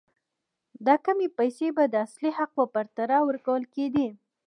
دا 0.85 0.95
کمې 1.05 1.27
پیسې 1.37 1.67
به 1.75 1.83
د 1.89 1.95
اصلي 2.05 2.29
حق 2.37 2.51
په 2.57 2.65
پرتله 2.73 3.17
ورکول 3.27 3.63
کېدې. 3.73 4.07